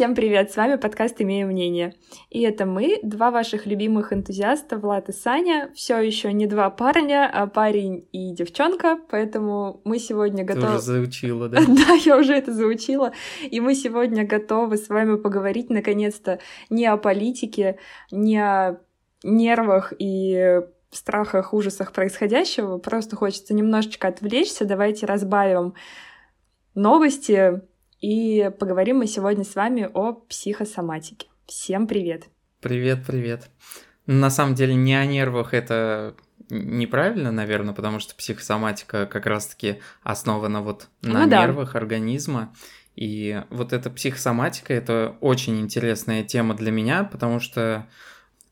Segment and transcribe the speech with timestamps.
[0.00, 1.94] Всем привет, с вами подкаст «Имею мнение».
[2.30, 5.70] И это мы, два ваших любимых энтузиаста, Влад и Саня.
[5.74, 10.68] Все еще не два парня, а парень и девчонка, поэтому мы сегодня готовы...
[10.68, 11.60] Ты уже заучила, да?
[11.66, 13.12] Да, я уже это заучила.
[13.42, 16.38] И мы сегодня готовы с вами поговорить, наконец-то,
[16.70, 17.76] не о политике,
[18.10, 18.80] не о
[19.22, 22.78] нервах и страхах, ужасах происходящего.
[22.78, 24.64] Просто хочется немножечко отвлечься.
[24.64, 25.74] Давайте разбавим
[26.74, 27.60] новости
[28.00, 31.28] и поговорим мы сегодня с вами о психосоматике.
[31.46, 32.28] Всем привет!
[32.60, 33.50] Привет, привет.
[34.06, 36.14] На самом деле не о нервах это
[36.48, 41.78] неправильно, наверное, потому что психосоматика как раз-таки основана вот на ну, нервах да.
[41.78, 42.54] организма.
[42.96, 47.86] И вот эта психосоматика это очень интересная тема для меня, потому что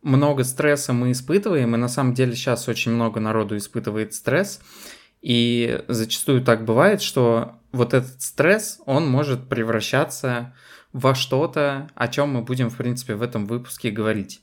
[0.03, 4.61] много стресса мы испытываем, и на самом деле сейчас очень много народу испытывает стресс.
[5.21, 10.55] И зачастую так бывает, что вот этот стресс, он может превращаться
[10.93, 14.43] во что-то, о чем мы будем, в принципе, в этом выпуске говорить.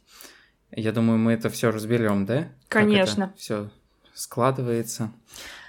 [0.71, 2.49] Я думаю, мы это все разберем, да?
[2.67, 3.33] Конечно.
[3.37, 3.69] Все
[4.13, 5.11] складывается.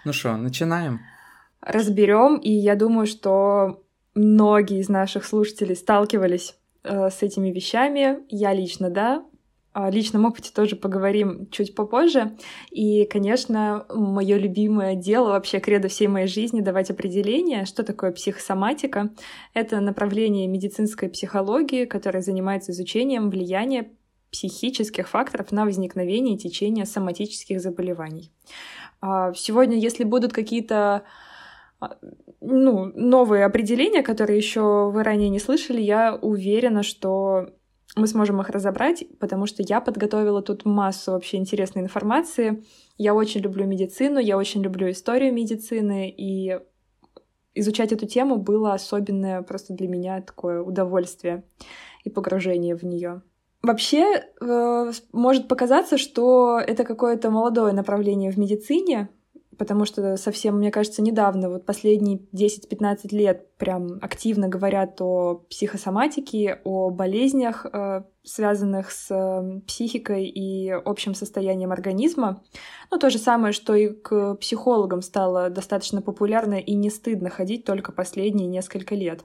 [0.04, 1.00] Ну что, начинаем?
[1.60, 3.82] Разберем, и я думаю, что
[4.14, 6.54] многие из наших слушателей сталкивались
[6.84, 8.18] э, с этими вещами.
[8.28, 9.24] Я лично, да,
[9.76, 12.38] о личном опыте тоже поговорим чуть попозже.
[12.70, 19.10] И, конечно, мое любимое дело, вообще кредо всей моей жизни— давать определение, что такое психосоматика.
[19.52, 23.90] Это направление медицинской психологии, которое занимается изучением влияния
[24.32, 28.32] психических факторов на возникновение и течение соматических заболеваний.
[29.02, 31.02] А, сегодня, если будут какие-то
[31.80, 31.98] а,
[32.40, 37.50] ну, новые определения, которые еще вы ранее не слышали, я уверена, что
[37.94, 42.64] мы сможем их разобрать, потому что я подготовила тут массу вообще интересной информации.
[42.98, 46.58] Я очень люблю медицину, я очень люблю историю медицины, и
[47.54, 51.44] изучать эту тему было особенное просто для меня такое удовольствие
[52.04, 53.22] и погружение в нее.
[53.62, 59.08] Вообще, э, может показаться, что это какое-то молодое направление в медицине,
[59.58, 66.60] потому что совсем, мне кажется, недавно, вот последние 10-15 лет прям активно говорят о психосоматике,
[66.64, 72.42] о болезнях, э, связанных с э, психикой и общим состоянием организма.
[72.90, 77.64] Ну, то же самое, что и к психологам стало достаточно популярно и не стыдно ходить
[77.64, 79.24] только последние несколько лет.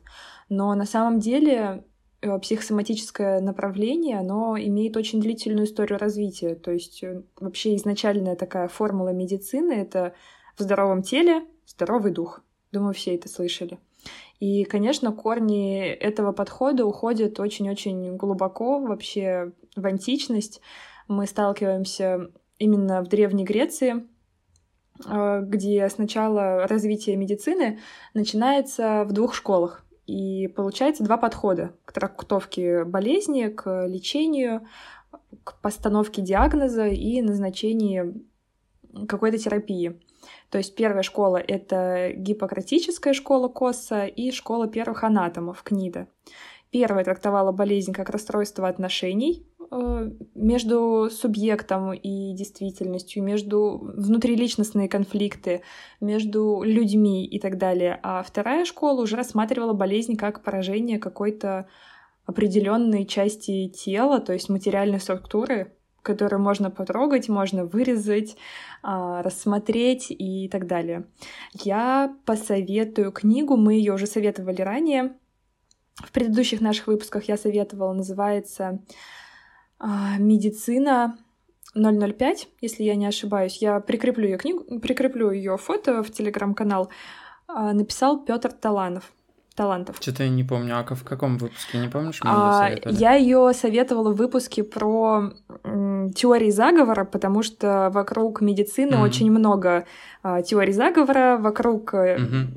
[0.49, 1.83] Но на самом деле
[2.21, 6.55] психосоматическое направление, оно имеет очень длительную историю развития.
[6.55, 10.13] То есть э, вообще изначальная такая формула медицины— это
[10.57, 12.43] в здоровом теле здоровый дух.
[12.71, 13.79] Думаю, все это слышали.
[14.39, 20.61] И, конечно, корни этого подхода уходят очень-очень глубоко вообще в античность.
[21.07, 24.07] Мы сталкиваемся именно в Древней Греции,
[25.07, 27.79] э, где сначала развитие медицины
[28.13, 29.83] начинается в двух школах.
[30.11, 34.67] И получается два подхода к трактовке болезни, к лечению,
[35.45, 38.21] к постановке диагноза и назначении
[39.07, 40.01] какой-то терапии.
[40.49, 46.09] То есть первая школа— это гиппократическая школа Косса и школа первых анатомов Книда.
[46.71, 49.47] Первая трактовала болезнь как расстройство отношений,
[50.35, 55.61] между субъектом и действительностью, между внутриличностные конфликты,
[56.01, 57.99] между людьми и так далее.
[58.03, 61.67] А вторая школа уже рассматривала болезнь как поражение какой-то
[62.25, 68.35] определенной части тела, то есть материальной структуры, которую можно потрогать, можно вырезать,
[68.83, 71.05] а, рассмотреть и так далее.
[71.53, 75.13] Я посоветую книгу, мы ее уже советовали ранее.
[75.95, 78.79] В предыдущих наших выпусках я советовала, называется
[80.19, 81.17] медицина
[81.73, 83.57] 005, если я не ошибаюсь.
[83.57, 86.89] Я прикреплю ее книгу, прикреплю ее фото в телеграм-канал.
[87.47, 89.11] А, написал Петр Таланов.
[89.55, 89.97] Талантов.
[89.99, 92.21] Что-то я не помню, а в каком выпуске, не помнишь?
[92.23, 95.33] А, я ее советовала в выпуске про
[96.15, 99.03] теории заговора, потому что вокруг медицины mm-hmm.
[99.03, 99.85] очень много
[100.23, 102.47] а, теорий заговора, вокруг mm-hmm.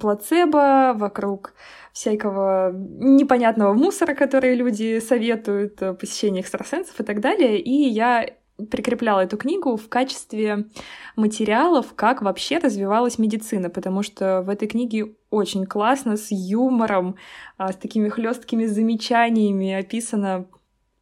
[0.00, 1.54] Плацебо, вокруг
[1.92, 7.60] всякого непонятного мусора, который люди советуют, э, посещение экстрасенсов и так далее.
[7.60, 8.26] И я
[8.70, 10.66] прикрепляла эту книгу в качестве
[11.16, 17.16] материалов, как вообще развивалась медицина, потому что в этой книге очень классно, с юмором,
[17.56, 20.46] а, с такими хлесткими замечаниями описано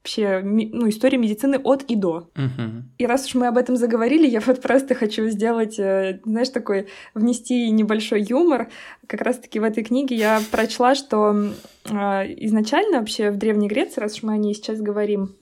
[0.02, 2.28] вообще ну, история медицины от и до.
[2.34, 2.82] Uh-huh.
[2.98, 6.88] И раз уж мы об этом заговорили, я вот просто хочу сделать, э, знаешь, такой,
[7.14, 8.68] внести небольшой юмор.
[9.06, 14.16] Как раз-таки в этой книге я прочла, что э, изначально вообще в Древней Греции, раз
[14.16, 15.36] уж мы о ней сейчас говорим,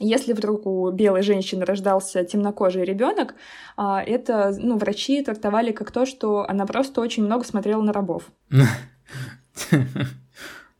[0.00, 3.34] если вдруг у белой женщины рождался темнокожий ребенок,
[3.76, 8.30] а, это ну, врачи трактовали как то, что она просто очень много смотрела на рабов.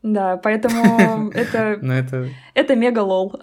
[0.01, 1.77] Да, поэтому это...
[1.81, 2.29] Ну, это...
[2.53, 3.39] Это мега лол.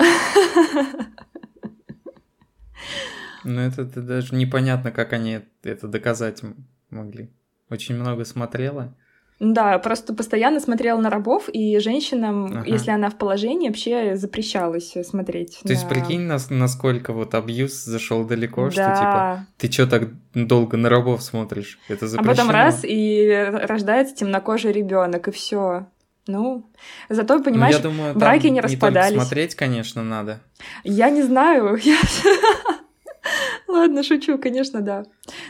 [3.45, 6.43] Ну, это, даже непонятно, как они это доказать
[6.91, 7.31] могли.
[7.71, 8.97] Очень много смотрела.
[9.39, 12.65] Да, просто постоянно смотрела на рабов, и женщинам, ага.
[12.67, 15.59] если она в положении, вообще запрещалось смотреть.
[15.63, 15.73] То на...
[15.73, 18.71] есть прикинь, нас, насколько вот абьюз зашел далеко, да.
[18.71, 21.79] что типа ты что так долго на рабов смотришь?
[21.89, 22.33] Это запрещено.
[22.33, 25.87] А потом раз и рождается темнокожий ребенок, и все.
[26.27, 26.69] Ну,
[27.09, 29.15] зато, понимаешь, ну, я думаю, браки не распадались.
[29.15, 30.41] Не смотреть, конечно, надо.
[30.83, 31.79] Я не знаю.
[33.69, 35.05] Ладно, шучу, конечно, да.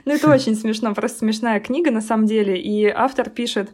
[0.05, 2.61] Но это очень смешно, просто смешная книга на самом деле.
[2.61, 3.70] И автор пишет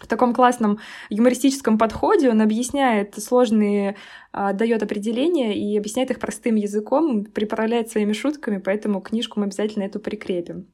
[0.00, 0.78] в таком классном
[1.10, 3.96] юмористическом подходе, он объясняет сложные,
[4.32, 9.84] а, дает определения и объясняет их простым языком, приправляет своими шутками, поэтому книжку мы обязательно
[9.84, 10.68] эту прикрепим.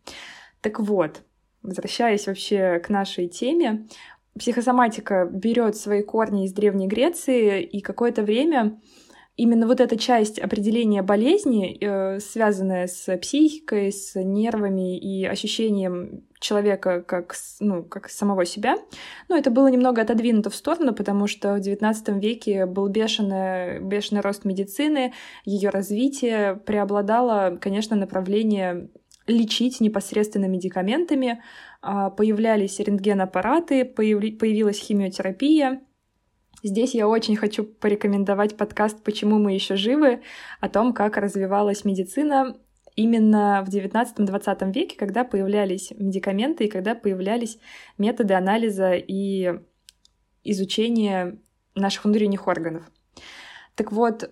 [0.61, 1.23] Так вот,
[1.63, 3.87] возвращаясь вообще к нашей теме,
[4.39, 8.81] психосоматика берет свои корни из Древней Греции, и какое-то время
[9.37, 17.03] именно вот эта часть определения болезни, э, связанная с психикой, с нервами и ощущением человека
[17.03, 18.77] как, ну, как самого себя,
[19.29, 24.21] ну, это было немного отодвинуто в сторону, потому что в XIX веке был бешеный, бешеный
[24.21, 25.15] рост медицины,
[25.45, 28.89] ее развитие преобладало, конечно, направление
[29.27, 31.43] лечить непосредственно медикаментами,
[32.17, 35.81] появлялись рентген-аппараты, появилась химиотерапия,
[36.65, 40.23] Здесь я очень хочу порекомендовать подкаст «Почему мы еще живы?»
[40.61, 42.57] о том, как развивалась медицина
[42.97, 47.59] именно в 19-20 веке, когда появлялись медикаменты и когда появлялись
[47.99, 49.61] методы анализа и
[50.43, 51.39] изучения
[51.75, 52.91] наших внутренних органов.
[53.75, 54.31] Так вот,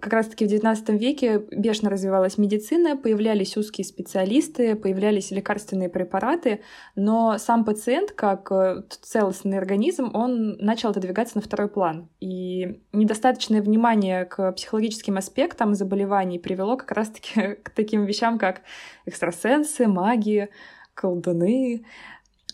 [0.00, 6.60] как раз-таки в XIX веке бешено развивалась медицина, появлялись узкие специалисты, появлялись лекарственные препараты,
[6.94, 12.10] но сам пациент, как э, целостный организм, он начал отодвигаться на второй план.
[12.20, 18.60] И недостаточное внимание к психологическим аспектам заболеваний привело как раз-таки к таким вещам, как
[19.06, 20.50] экстрасенсы, маги,
[20.92, 21.84] колдуны,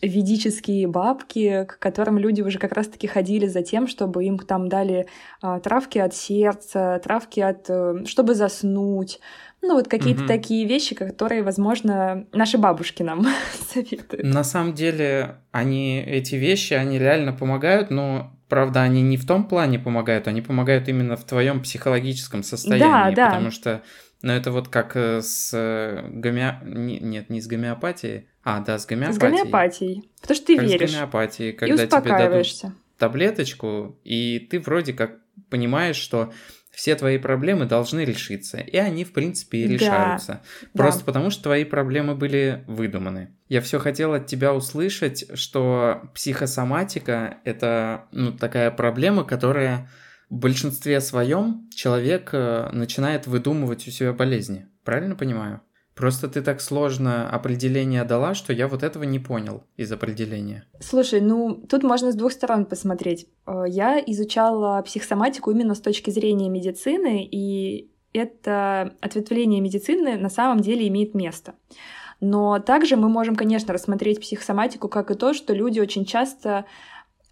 [0.07, 5.07] ведические бабки, к которым люди уже как раз-таки ходили за тем, чтобы им там дали
[5.41, 7.65] а, травки от сердца, травки от...
[7.69, 9.19] Э, чтобы заснуть.
[9.61, 10.27] Ну, вот какие-то угу.
[10.27, 13.25] такие вещи, которые, возможно, наши бабушки нам
[13.73, 14.25] советуют.
[14.25, 19.45] На самом деле, они, эти вещи, они реально помогают, но правда, они не в том
[19.45, 23.29] плане помогают, они помогают именно в твоем психологическом состоянии, да, да.
[23.29, 23.81] потому что,
[24.23, 26.55] ну, это вот как э, с э, гомео...
[26.63, 29.17] Нет, не с гомеопатией, а, да, с гомеопатией.
[29.17, 30.09] С гомеопатией.
[30.21, 30.89] Потому что ты как веришь.
[30.89, 32.47] С гомеопатией, когда тебе дадут
[32.97, 35.17] таблеточку, и ты вроде как
[35.49, 36.31] понимаешь, что
[36.71, 38.59] все твои проблемы должны решиться.
[38.59, 40.41] И они, в принципе, и решаются.
[40.61, 41.05] Да, Просто да.
[41.05, 43.35] потому, что твои проблемы были выдуманы.
[43.49, 49.89] Я все хотел от тебя услышать, что психосоматика— это ну, такая проблема, которая
[50.33, 54.67] в большинстве своем человек э, начинает выдумывать у себя болезни.
[54.83, 55.61] Правильно понимаю?
[55.93, 60.65] Просто ты так сложно определение дала, что я вот этого не понял из определения.
[60.79, 63.27] Слушай, ну тут можно с двух сторон посмотреть.
[63.45, 70.61] Э, я изучала психосоматику именно с точки зрения медицины, и это ответвление медицины на самом
[70.61, 71.53] деле имеет место.
[72.21, 76.65] Но также мы можем, конечно, рассмотреть психосоматику как и то, что люди очень часто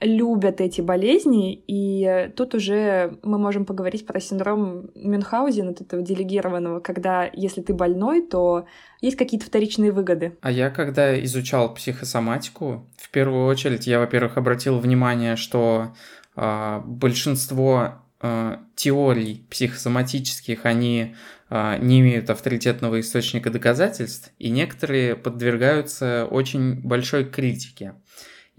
[0.02, 6.80] любят эти болезни, и тут уже мы можем поговорить про синдром Мюнхгаузена, вот этого делегированного,
[6.80, 8.66] когда если ты больной, то
[9.00, 10.38] есть какие-то вторичные выгоды.
[10.42, 15.94] А я, когда изучал психосоматику, в первую очередь я, во-первых, обратил внимание, что
[16.36, 21.16] э, большинство э, теорий психосоматических, они
[21.50, 27.94] э, не имеют авторитетного источника доказательств, и некоторые подвергаются очень большой критике.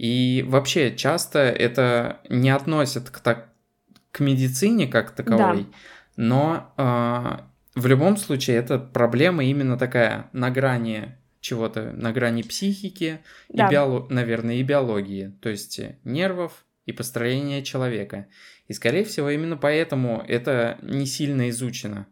[0.03, 3.51] И вообще часто это не относят к, так,
[4.11, 5.69] к медицине как таковой, да.
[6.17, 13.21] но э, в любом случае это проблема именно такая на грани чего-то, на грани психики,
[13.49, 13.69] да.
[13.69, 14.09] и биоло...
[14.11, 18.27] наверное, и биологии, то есть нервов и построения человека.
[18.67, 22.09] И, скорее всего, именно поэтому это не сильно изучено.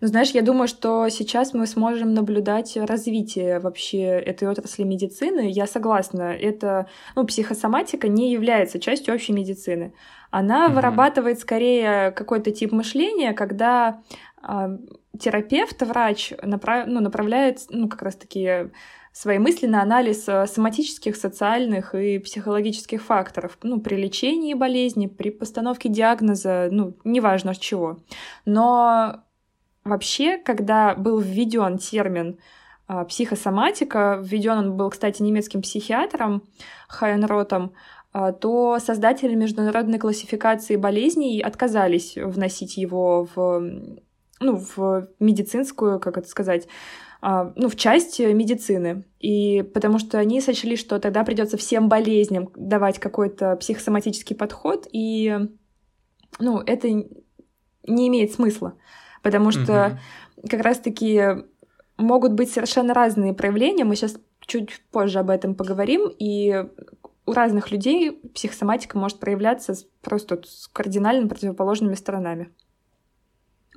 [0.00, 5.50] Ну, знаешь, я думаю, что сейчас мы сможем наблюдать развитие вообще этой отрасли медицины.
[5.50, 9.92] Я согласна, это, ну, психосоматика не является частью общей медицины.
[10.30, 10.74] Она mm-hmm.
[10.74, 14.02] вырабатывает скорее какой-то тип мышления, когда
[14.42, 14.78] э,
[15.18, 16.86] терапевт, врач направ...
[16.86, 18.70] ну, направляет, ну, как раз-таки
[19.12, 25.30] свои мысли на анализ а, соматических, социальных и психологических факторов ну, при лечении болезни, при
[25.30, 27.98] постановке диагноза, ну, неважно чего.
[28.44, 29.24] Но
[29.84, 32.38] Вообще, когда был введен термин
[32.86, 36.42] а, психосоматика, введен он был, кстати, немецким психиатром
[36.88, 37.72] Хайенротом,
[38.12, 43.60] а, то создатели международной классификации болезней отказались вносить его в,
[44.40, 46.66] ну, в медицинскую, как это сказать,
[47.22, 49.04] а, ну, в часть медицины.
[49.18, 55.38] И потому что они сочли, что тогда придется всем болезням давать какой-то психосоматический подход, и
[56.38, 58.74] ну, это не имеет смысла.
[59.22, 59.98] Потому что
[60.38, 60.48] угу.
[60.48, 61.44] как раз-таки
[61.96, 63.84] могут быть совершенно разные проявления.
[63.84, 66.10] Мы сейчас чуть позже об этом поговорим.
[66.18, 66.64] И
[67.26, 72.50] у разных людей психосоматика может проявляться просто с кардинально противоположными сторонами.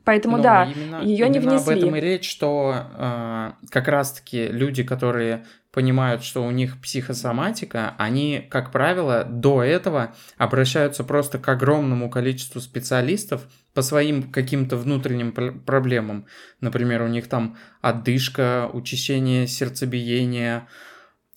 [0.06, 0.64] Поэтому Но да,
[1.02, 1.74] ее не внесли.
[1.74, 7.96] об этом и речь, что э, как раз-таки люди, которые понимают, что у них психосоматика,
[7.98, 13.42] они, как правило, до этого обращаются просто к огромному количеству специалистов
[13.74, 16.28] по своим каким-то внутренним проблемам.
[16.62, 20.68] Например, у них там отдышка, учащение сердцебиения,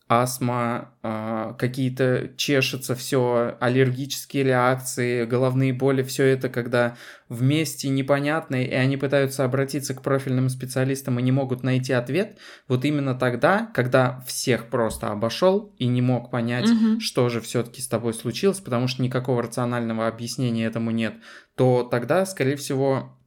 [0.08, 6.96] астма, э, какие-то чешется все, аллергические реакции, головные боли, все это, когда
[7.28, 12.84] вместе непонятные, и они пытаются обратиться к профильным специалистам и не могут найти ответ, вот
[12.84, 17.00] именно тогда, когда всех просто обошел и не мог понять, угу.
[17.00, 21.14] что же все-таки с тобой случилось, потому что никакого рационального объяснения этому нет,
[21.56, 23.18] то тогда, скорее всего,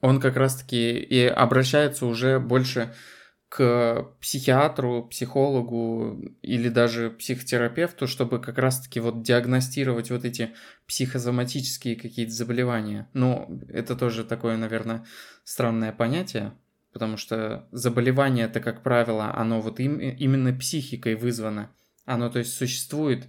[0.00, 2.92] он как раз-таки и обращается уже больше
[3.50, 10.50] к психиатру, психологу или даже психотерапевту, чтобы как раз-таки вот диагностировать вот эти
[10.86, 13.08] психосоматические какие-то заболевания.
[13.12, 15.04] Ну, это тоже такое, наверное,
[15.42, 16.52] странное понятие,
[16.92, 21.72] потому что заболевание это, как правило, оно вот им, именно психикой вызвано.
[22.04, 23.26] Оно, то есть, существует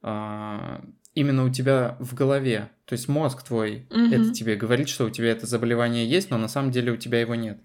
[0.00, 0.82] а,
[1.12, 2.70] именно у тебя в голове.
[2.86, 4.00] То есть мозг твой угу.
[4.00, 7.20] это тебе говорит, что у тебя это заболевание есть, но на самом деле у тебя
[7.20, 7.60] его нет.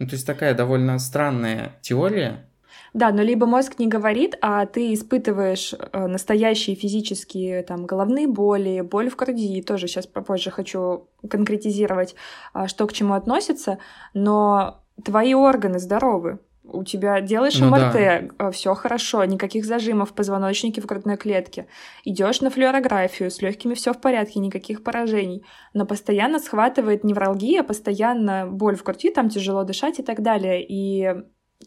[0.00, 2.46] Ну, то есть такая довольно странная теория.
[2.94, 8.80] Да, но либо мозг не говорит, а ты испытываешь э, настоящие физические там головные боли,
[8.80, 9.62] боль в груди.
[9.62, 12.14] Тоже сейчас попозже хочу конкретизировать,
[12.54, 13.78] а, что к чему относится.
[14.14, 16.40] Но твои органы здоровы
[16.72, 18.22] у тебя делаешь ну, МРТ, да.
[18.38, 21.66] Э, все хорошо, никаких зажимов в позвоночнике в грудной клетке.
[22.04, 25.44] Идешь на флюорографию, с легкими все в порядке, никаких поражений.
[25.74, 30.64] Но постоянно схватывает невралгия, постоянно боль в груди, там тяжело дышать и так далее.
[30.66, 31.14] И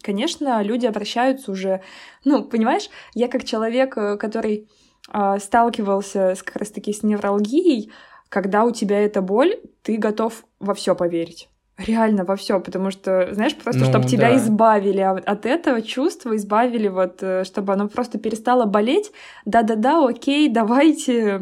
[0.02, 1.82] конечно, люди обращаются уже,
[2.24, 4.68] ну, понимаешь, я как человек, э, который
[5.12, 7.92] э, сталкивался с, как раз-таки с невралгией,
[8.28, 11.48] когда у тебя эта боль, ты готов во все поверить.
[11.76, 14.36] Реально во все, потому что, знаешь, просто ну, чтобы тебя да.
[14.36, 19.10] избавили от этого чувства, избавили вот, э, чтобы оно просто перестало болеть.
[19.44, 21.40] Да-да-да, окей, давайте,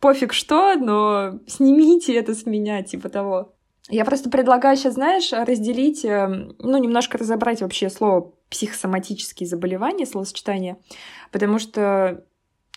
[0.00, 3.52] пофиг что, но снимите это с меня, типа того.
[3.90, 6.28] Я просто предлагаю сейчас, знаешь, разделить, э,
[6.58, 10.78] ну, немножко разобрать вообще слово психосоматические заболевания, словосочетание,
[11.30, 12.24] потому что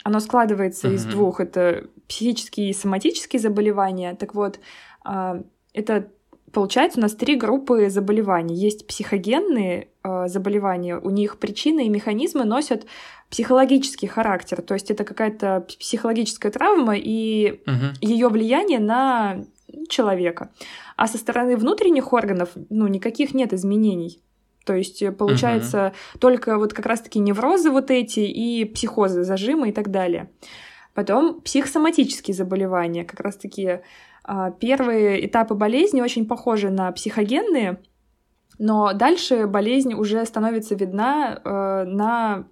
[0.03, 0.93] оно складывается mm-hmm.
[0.93, 1.39] из двух.
[1.39, 4.13] Это психические и соматические заболевания.
[4.15, 4.59] Так вот,
[5.03, 5.41] а,
[5.73, 6.11] это
[6.55, 8.55] Получается, у нас три группы заболеваний.
[8.55, 12.85] Есть психогенные э, заболевания, у них причины и механизмы носят
[13.29, 17.87] психологический характер, то есть это какая-то психологическая травма и угу.
[17.99, 19.43] ее влияние на
[19.89, 20.49] человека.
[20.95, 24.21] А со стороны внутренних органов, ну, никаких нет изменений.
[24.65, 26.19] То есть э, получается угу.
[26.19, 30.29] только вот как раз-таки неврозы вот эти и психозы, зажимы и так далее.
[30.93, 33.81] Потом психосоматические заболевания, как раз-таки
[34.59, 37.79] первые этапы болезни очень похожи на психогенные,
[38.57, 42.47] но дальше болезнь уже становится видна э, на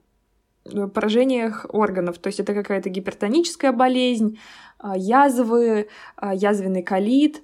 [0.66, 2.18] э, поражениях органов.
[2.18, 4.38] То есть это какая-то гипертоническая болезнь,
[4.80, 5.88] а, язвы,
[6.18, 7.42] а, язвенный колит,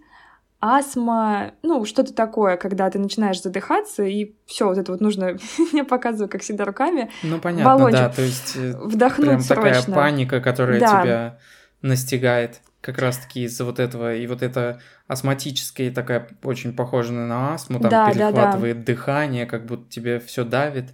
[0.60, 5.38] астма, ну, что-то такое, когда ты начинаешь задыхаться, и все вот это вот нужно,
[5.72, 7.10] я показываю, как всегда, руками.
[7.24, 9.74] Ну, понятно, баллончик, да, то есть э, вдохнуть прям срочно.
[9.74, 11.02] такая паника, которая да.
[11.02, 11.40] тебя
[11.82, 17.80] настигает как раз-таки из-за вот этого, и вот это астматическая такая очень похожа на астму,
[17.80, 18.86] там да, перехватывает да, да.
[18.86, 20.94] дыхание, как будто тебе все давит.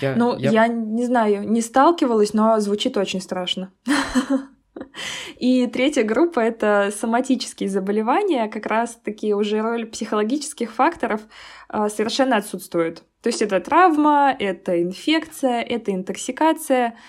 [0.00, 0.50] Я, ну, я...
[0.50, 3.72] я не знаю, не сталкивалась, но звучит очень страшно.
[5.38, 11.22] И третья группа— это соматические заболевания, как раз-таки уже роль психологических факторов
[11.68, 13.02] а, совершенно отсутствует.
[13.22, 16.94] То есть это травма, это инфекция, это интоксикация—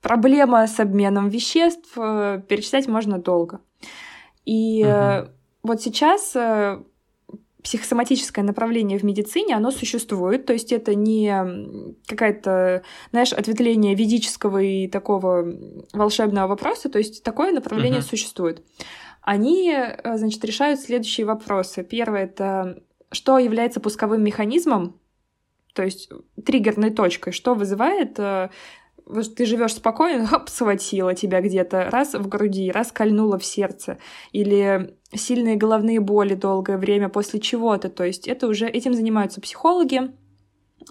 [0.00, 3.60] проблема с обменом веществ, э, перечислять можно долго.
[4.44, 5.30] И угу.
[5.62, 6.82] вот сейчас э,
[7.62, 14.88] психосоматическое направление в медицине, оно существует, то есть это не какая-то, знаешь, ответвление ведического и
[14.88, 15.46] такого
[15.92, 18.62] волшебного вопроса, то есть такое направление uh существует.
[19.20, 21.84] Они, значит, решают следующие вопросы.
[21.84, 25.00] Первое— это что является пусковым механизмом,
[25.74, 26.10] то есть
[26.44, 28.18] триггерной точкой, что вызывает
[29.36, 33.98] ты живешь спокойно, хоп, схватила тебя где-то, раз в груди, раз кольнула в сердце,
[34.32, 37.88] или сильные головные боли долгое время после чего-то.
[37.88, 40.12] То есть это уже этим занимаются психологи,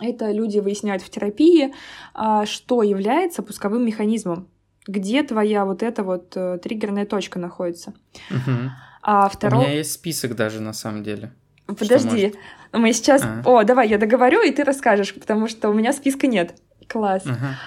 [0.02, 1.74] это люди выясняют в терапии,
[2.14, 4.48] а, что является пусковым механизмом,
[4.86, 7.94] где твоя вот эта вот э, триггерная точка находится.
[8.30, 8.72] Угу.
[9.02, 9.60] А второй...
[9.60, 11.34] У меня есть список даже на самом деле.
[11.66, 12.34] Подожди,
[12.72, 13.24] мы сейчас...
[13.24, 13.42] А.
[13.46, 16.56] О, давай, я договорю, и ты расскажешь, потому что у меня списка нет.
[16.88, 17.24] Класс.
[17.26, 17.58] Ага.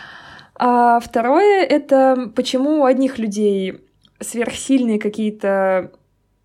[0.62, 3.80] А второе— это почему у одних людей
[4.20, 5.90] сверхсильные какие-то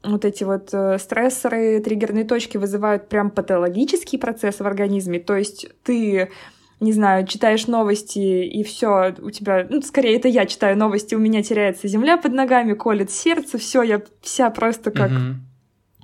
[0.06, 5.20] вот эти вот э, стрессоры, триггерные точки вызывают прям патологический процесс в организме.
[5.20, 6.32] То есть ты
[6.80, 11.20] не знаю, читаешь новости, и все у тебя, ну, скорее это я читаю новости, у
[11.20, 15.36] меня теряется земля под ногами, колет сердце, все, я вся просто как угу.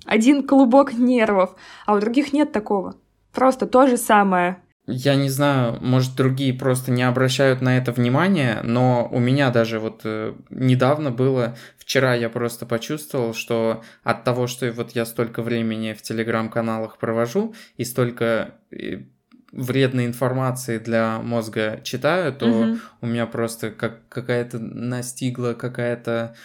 [0.06, 2.96] один клубок нервов, а у других нет такого.
[3.32, 4.62] Просто то же самое.
[4.88, 9.80] Я не знаю, может, другие просто не обращают на это внимания, но у меня даже
[9.80, 15.44] вот э, недавно было, вчера я просто почувствовал, что от того, что вот я столько
[15.44, 19.04] времени в телеграм-каналах провожу и столько э,
[19.52, 22.78] вредной информации для мозга читаю, то угу.
[23.02, 26.36] у меня просто как какая-то настигла какая-то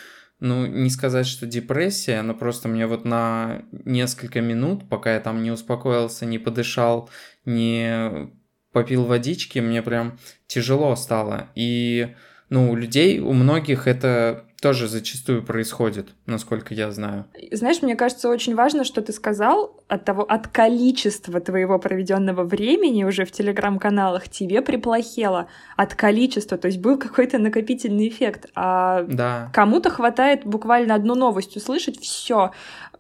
[0.41, 5.43] ну, не сказать, что депрессия, но просто мне вот на несколько минут, пока я там
[5.43, 7.09] не успокоился, не подышал,
[7.45, 8.31] не
[8.73, 11.49] попил водички, мне прям тяжело стало.
[11.55, 12.15] И,
[12.51, 17.27] ну, у людей, у многих это тоже зачастую происходит, насколько я знаю.
[17.53, 23.05] Знаешь, мне кажется, очень важно, что ты сказал от того, от количества твоего проведенного времени
[23.05, 25.47] уже в телеграм-каналах тебе приплохело
[25.77, 29.51] от количества, то есть был какой-то накопительный эффект, а да.
[29.53, 32.51] кому-то хватает буквально одну новость услышать, все,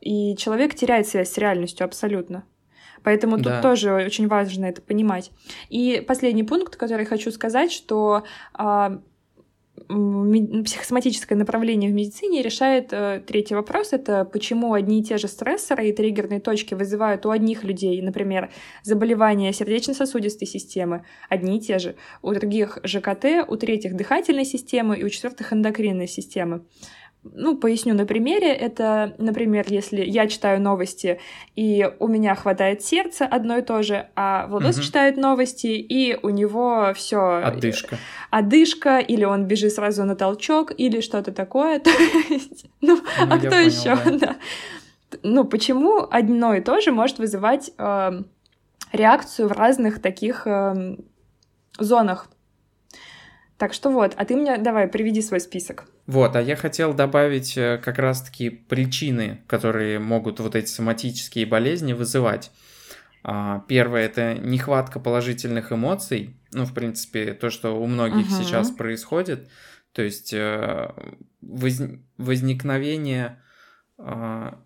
[0.00, 2.44] и человек теряет связь с реальностью абсолютно.
[3.02, 3.54] Поэтому да.
[3.54, 5.30] тут тоже очень важно это понимать.
[5.68, 9.00] И последний пункт, который хочу сказать, что а,
[9.88, 13.92] психосоматическое направление в медицине решает э, третий вопрос.
[13.92, 18.50] Это почему одни и те же стрессоры и триггерные точки вызывают у одних людей, например,
[18.82, 25.04] заболевания сердечно-сосудистой системы, одни и те же, у других ЖКТ, у третьих дыхательной системы и
[25.04, 26.64] у четвертых эндокринной системы.
[27.34, 28.52] Ну, поясню на примере.
[28.52, 31.20] Это, например, если я читаю новости,
[31.54, 34.84] и у меня хватает сердца одно и то же, а Владос угу.
[34.84, 37.98] читает новости, и у него все Одышка.
[38.30, 41.80] Одышка, или он бежит сразу на толчок, или что-то такое.
[41.80, 41.90] То
[42.28, 43.96] есть, ну, ну а кто еще?
[44.18, 44.36] Да.
[45.22, 48.22] Ну, почему одно и то же может вызывать э,
[48.92, 50.96] реакцию в разных таких э,
[51.78, 52.28] зонах?
[53.58, 55.86] Так что вот, а ты мне давай приведи свой список.
[56.06, 61.94] Вот, а я хотел добавить э, как раз-таки причины, которые могут вот эти соматические болезни
[61.94, 62.50] вызывать.
[63.28, 66.36] А, первое это нехватка положительных эмоций.
[66.52, 68.34] Ну, в принципе, то, что у многих угу.
[68.42, 69.48] сейчас происходит.
[69.92, 70.92] То есть э,
[71.40, 71.80] воз...
[72.18, 73.42] возникновение,
[73.98, 74.60] а,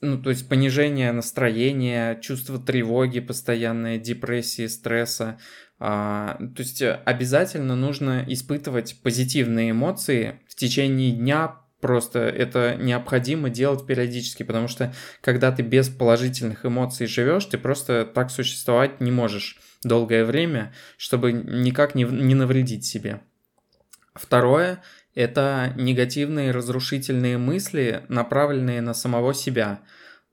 [0.00, 5.38] ну, то есть понижение настроения, чувство тревоги постоянной, депрессии, стресса,
[5.78, 13.86] то есть э, обязательно нужно испытывать позитивные эмоции в течение дня, просто это необходимо делать
[13.86, 19.60] периодически, потому что когда ты без положительных эмоций живешь, ты просто так существовать не можешь
[19.84, 23.20] долгое время, чтобы никак не, не навредить себе.
[24.14, 24.82] Второе–
[25.14, 29.80] это негативные разрушительные мысли, направленные на самого себя.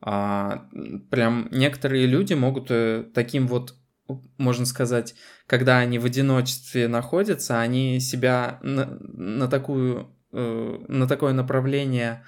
[0.02, 0.68] А,
[1.12, 3.76] прям некоторые люди могут э, таким вот
[4.38, 5.16] можно сказать,
[5.48, 12.24] когда они в одиночестве находятся, они себя на, на такую э, на такое направление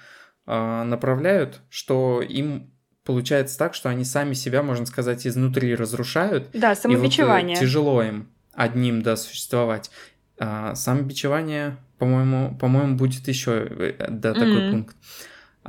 [0.46, 2.72] э, направляют, что им
[3.04, 6.48] получается так, что они сами себя, можно сказать, изнутри разрушают.
[6.52, 7.54] Да, самобичевание.
[7.54, 9.90] И вот, э, тяжело им одним да существовать.
[10.38, 14.70] А, самобичевание, по-моему, по-моему, будет еще да такой mm-hmm.
[14.72, 14.96] пункт.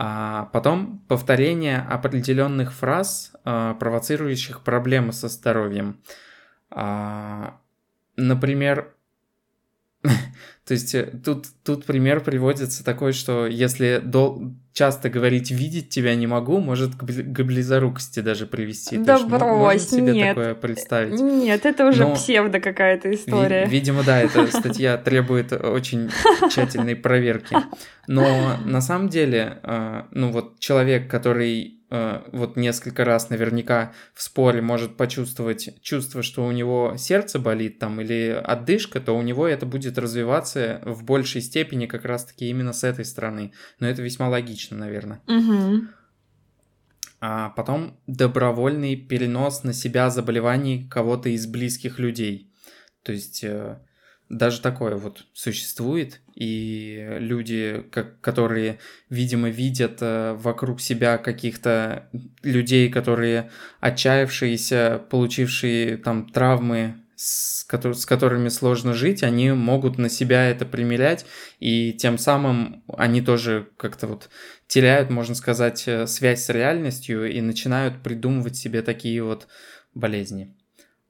[0.01, 5.99] А потом повторение определенных фраз, а, провоцирующих проблемы со здоровьем.
[6.71, 7.59] А,
[8.15, 8.93] например,
[10.65, 16.15] то есть э, тут, тут пример приводится такой, что если дол- часто говорить «видеть тебя
[16.15, 18.97] не могу», может к, к близорукости даже привести.
[18.97, 20.29] Да есть, брось, себе нет.
[20.29, 21.19] такое представить?
[21.19, 23.65] Нет, это уже Но, псевдо какая-то история.
[23.65, 26.09] Ви- видимо, да, эта статья требует очень
[26.49, 27.57] тщательной проверки.
[28.07, 34.61] Но на самом деле, э, ну вот человек, который вот несколько раз наверняка в споре
[34.61, 39.65] может почувствовать чувство, что у него сердце болит там или отдышка, то у него это
[39.65, 43.53] будет развиваться в большей степени как раз-таки именно с этой стороны.
[43.79, 45.21] Но это весьма логично, наверное.
[45.27, 45.87] Угу.
[47.21, 52.53] А потом добровольный перенос на себя заболеваний кого-то из близких людей.
[53.03, 53.79] То есть э,
[54.29, 62.09] даже такое вот существует, и люди, как, которые, видимо, видят э, вокруг себя каких-то
[62.43, 70.45] людей, которые отчаявшиеся, получившие там травмы, с, с которыми сложно жить, они могут на себя
[70.49, 71.25] это примерять,
[71.59, 74.29] и тем самым они тоже как-то вот
[74.67, 79.47] теряют, можно сказать, э, связь с реальностью и начинают придумывать себе такие вот
[79.93, 80.55] болезни.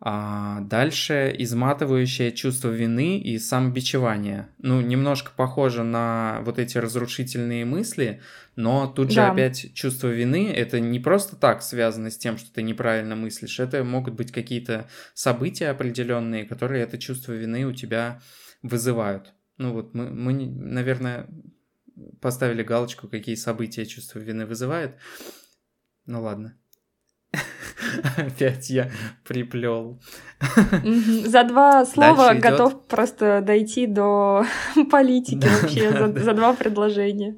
[0.02, 4.48] А дальше изматывающее чувство вины и самобичевание.
[4.58, 8.22] Ну, немножко похоже на вот эти разрушительные мысли,
[8.56, 9.32] но тут же да.
[9.32, 13.60] опять чувство вины это не просто так связано с тем, что ты неправильно мыслишь.
[13.60, 18.22] Это могут быть какие-то события определенные, которые это чувство вины у тебя
[18.62, 19.34] вызывают.
[19.58, 21.28] Ну вот мы, мы наверное,
[22.22, 24.96] поставили галочку, какие события чувство вины вызывает.
[26.06, 26.59] Ну ладно.
[28.18, 28.90] Опять я
[29.28, 30.00] приплел.
[31.26, 34.46] За два слова готов просто дойти до
[34.92, 37.38] политики вообще, за, два предложения.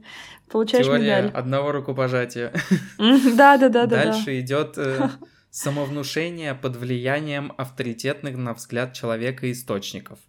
[0.50, 1.32] Получаешь Теория медаль.
[1.34, 2.52] одного рукопожатия.
[2.98, 4.06] Да, да, да, да.
[4.06, 5.10] Дальше идет э,
[5.50, 10.20] самовнушение под влиянием авторитетных, на взгляд человека, источников.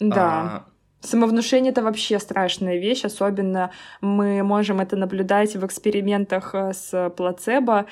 [0.00, 0.16] Да.
[0.16, 0.66] А,
[1.00, 3.70] Самовнушение это вообще страшная вещь, особенно
[4.00, 7.86] мы можем это наблюдать в экспериментах э, с плацебо.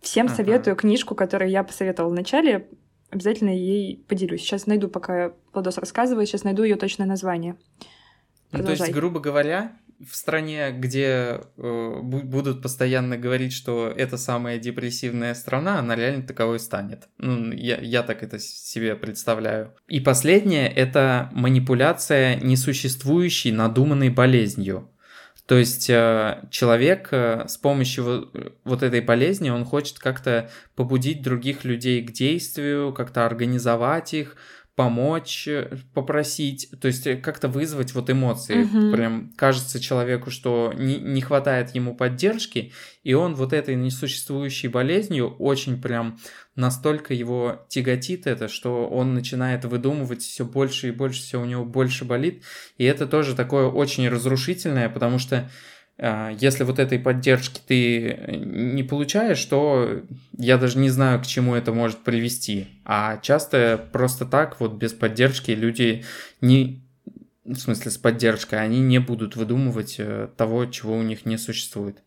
[0.00, 0.36] Всем ага.
[0.36, 2.68] советую книжку, которую я посоветовала в начале.
[3.10, 4.40] Обязательно ей поделюсь.
[4.42, 7.56] Сейчас найду, пока Владос рассказывает, сейчас найду ее точное название.
[8.52, 9.76] Ну, то есть, грубо говоря,
[10.08, 16.58] в стране, где э, будут постоянно говорить, что это самая депрессивная страна, она реально таковой
[16.58, 17.08] станет.
[17.18, 19.74] Ну, я, я так это себе представляю.
[19.88, 24.88] И последнее— это манипуляция несуществующей надуманной болезнью.
[25.50, 28.30] То есть э, человек э, с помощью
[28.62, 34.36] вот этой болезни, он хочет как-то побудить других людей к действию, как-то организовать их,
[34.74, 38.62] помочь, э, попросить, то есть как-то вызвать вот эмоции.
[38.62, 38.92] Угу.
[38.92, 45.34] Прям кажется человеку, что не, не хватает ему поддержки, и он вот этой несуществующей болезнью
[45.38, 46.18] очень прям
[46.54, 51.64] настолько его тяготит это, что он начинает выдумывать все больше и больше, все у него
[51.64, 52.42] больше болит.
[52.76, 55.50] И это тоже такое очень разрушительное, потому что
[56.38, 60.02] если вот этой поддержки ты не получаешь, то
[60.38, 62.68] я даже не знаю, к чему это может привести.
[62.84, 66.04] А часто просто так, вот без поддержки люди
[66.40, 66.82] не...
[67.44, 72.02] В смысле, с поддержкой, они не будут выдумывать э, того, чего у них не существует.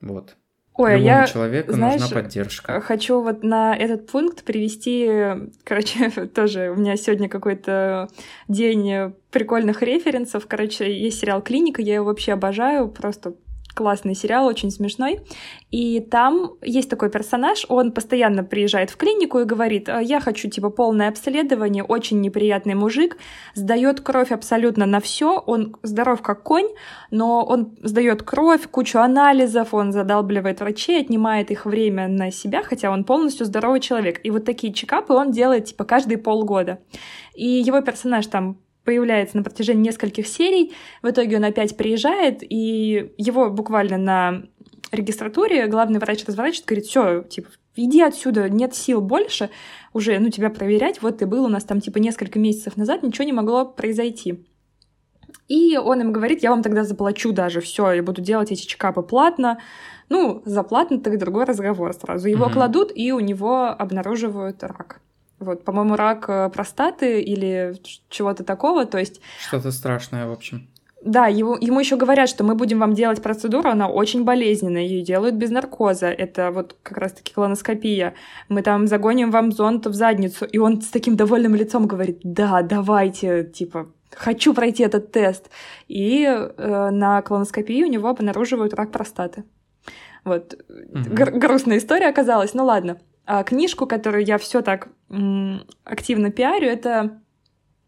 [0.00, 0.36] Вот.
[0.78, 2.80] Ой, а Любому я, человеку знаешь, нужна поддержка.
[2.80, 5.10] Хочу вот на этот пункт привести,
[5.64, 8.08] короче, тоже у меня сегодня какой-то
[8.48, 10.46] день прикольных референсов.
[10.46, 13.34] Короче, есть сериал «Клиника», я его вообще обожаю, просто
[13.76, 15.20] классный сериал, очень смешной.
[15.70, 20.48] И там есть такой персонаж, он постоянно приезжает в клинику и говорит, «А, я хочу
[20.48, 23.18] типа полное обследование, очень неприятный мужик,
[23.54, 26.68] сдает кровь абсолютно на все, он здоров как конь,
[27.10, 32.90] но он сдает кровь, кучу анализов, он задалбливает врачей, отнимает их время на себя, хотя
[32.90, 34.20] он полностью здоровый человек.
[34.24, 36.78] И вот такие чекапы он делает типа каждые полгода.
[37.34, 40.72] И его персонаж там появляется на протяжении нескольких серий.
[41.02, 44.42] В итоге он опять приезжает, и его буквально на
[44.92, 49.50] регистратуре главный врач разворачивает, говорит, все, типа, иди отсюда, нет сил больше
[49.92, 53.24] уже, ну, тебя проверять, вот ты был у нас там, типа, несколько месяцев назад, ничего
[53.24, 54.46] не могло произойти.
[55.48, 59.02] И он им говорит, я вам тогда заплачу даже, все, я буду делать эти чекапы
[59.02, 59.58] платно.
[60.08, 62.28] Ну, за платно, так другой разговор сразу.
[62.28, 62.52] Его mm-hmm.
[62.52, 65.00] кладут, и у него обнаруживают рак.
[65.38, 67.74] Вот, по-моему, рак э, простаты или
[68.08, 69.20] чего-то такого, то есть...
[69.38, 70.68] Что-то страшное, в общем.
[71.06, 75.02] Да, его, ему еще говорят, что мы будем вам делать процедуру, она очень болезненная, ее
[75.02, 76.08] делают без наркоза.
[76.08, 78.14] Это вот как раз-таки колоноскопия.
[78.48, 80.46] Мы там загоним вам зонд в задницу.
[80.46, 85.48] И он с таким довольным лицом говорит, да, давайте, типа, хочу пройти этот тест.
[85.86, 89.44] И э, на колоноскопии у него обнаруживают рак простаты.
[90.24, 90.54] Вот.
[90.68, 91.38] Угу.
[91.38, 92.98] грустная история оказалась, ну ладно.
[93.26, 94.88] А книжку, которую я все так
[95.84, 97.20] активно пиарю, это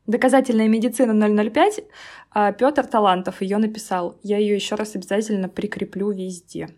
[0.06, 1.84] «Доказательная медицина 005».
[2.30, 4.18] А Петр Талантов ее написал.
[4.22, 6.68] Я ее еще раз обязательно прикреплю везде.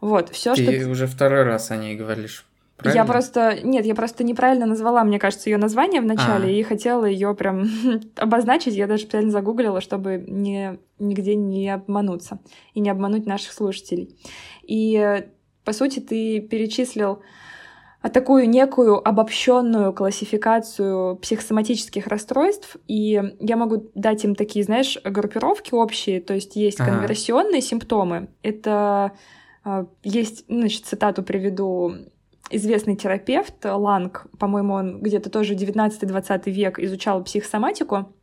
[0.00, 0.64] Вот, все, что...
[0.66, 2.44] Ты уже второй раз о ней говоришь.
[2.76, 3.00] Правильно?
[3.00, 3.58] Я просто...
[3.64, 6.50] Нет, я просто неправильно назвала, мне кажется, ее название в начале, а.
[6.50, 7.68] и хотела ее прям
[8.16, 8.74] обозначить.
[8.74, 12.38] Я даже специально загуглила, чтобы не, нигде не обмануться
[12.74, 14.16] и не обмануть наших слушателей.
[14.62, 15.24] И,
[15.64, 17.20] по сути, ты перечислил
[18.00, 25.74] а такую некую обобщенную классификацию психосоматических расстройств, и я могу дать им такие, знаешь, группировки
[25.74, 26.92] общие, то есть есть ага.
[26.92, 29.12] конверсионные симптомы, это
[29.64, 31.94] а, есть, значит, цитату приведу.
[32.50, 38.14] Известный терапевт Ланг, по-моему, он где-то тоже 19-20 век изучал психосоматику,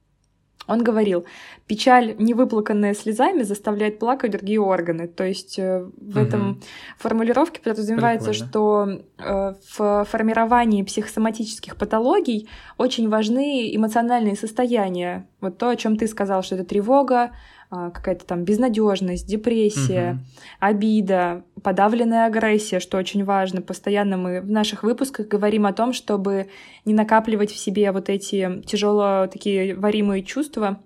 [0.67, 1.25] он говорил,
[1.67, 5.07] печаль, невыплаканная слезами, заставляет плакать другие органы.
[5.07, 6.19] То есть э, в угу.
[6.19, 6.61] этом
[6.97, 8.49] формулировке подразумевается, Прикольно.
[8.49, 15.27] что э, в формировании психосоматических патологий очень важны эмоциональные состояния.
[15.41, 17.31] Вот то, о чем ты сказал, что это тревога,
[17.69, 20.19] какая-то там безнадежность, депрессия, угу.
[20.59, 23.61] обида, подавленная агрессия, что очень важно.
[23.61, 26.47] Постоянно мы в наших выпусках говорим о том, чтобы
[26.85, 30.79] не накапливать в себе вот эти тяжело такие варимые чувства,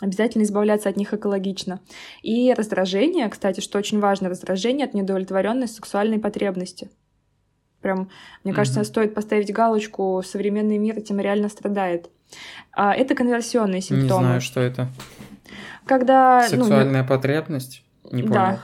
[0.00, 1.80] обязательно избавляться от них экологично.
[2.22, 6.90] И раздражение, кстати, что очень важно, раздражение от недовлетворенной сексуальной потребности.
[7.80, 8.08] Прям,
[8.44, 12.10] мне mm кажется, стоит поставить галочку «современный мир этим реально страдает».
[12.72, 14.22] А, это конверсионные симптомы.
[14.22, 14.88] Не знаю, что это.
[15.86, 16.46] Когда...
[16.50, 17.84] Ну, Сексуальная ну, потребность?
[18.10, 18.34] Не понял.
[18.34, 18.60] Да.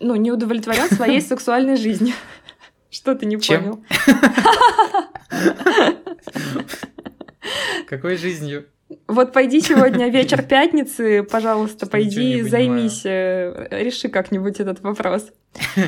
[0.00, 2.14] Ну, не удовлетворен своей сексуальной жизнью.
[2.90, 3.84] Что ты не понял?
[7.86, 8.66] Какой жизнью?
[9.06, 15.30] Вот пойди сегодня вечер пятницы, пожалуйста, пойди займись, э, реши как-нибудь этот вопрос.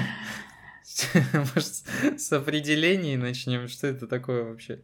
[1.32, 3.66] Может, с определений начнем?
[3.68, 4.80] Что это такое вообще?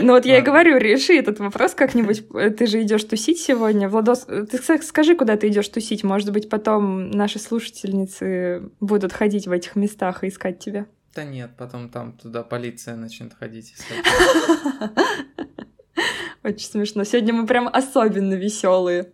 [0.00, 2.28] Ну вот я и говорю, реши этот вопрос как-нибудь.
[2.56, 3.88] Ты же идешь тусить сегодня.
[3.88, 6.04] Владос, ты скажи, куда ты идешь тусить.
[6.04, 10.86] Может быть, потом наши слушательницы будут ходить в этих местах и искать тебя.
[11.14, 13.74] Да нет, потом там туда полиция начнет ходить.
[16.42, 17.04] Очень смешно.
[17.04, 19.12] Сегодня мы прям особенно веселые.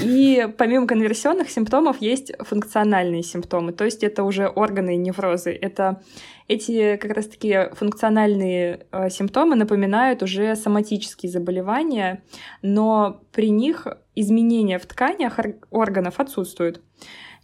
[0.00, 5.50] И помимо конверсионных симптомов есть функциональные симптомы, то есть это уже органы и неврозы.
[5.50, 6.00] Это
[6.46, 12.22] эти как раз-таки функциональные э, симптомы напоминают уже соматические заболевания,
[12.62, 16.82] но при них изменения в тканях органов отсутствуют.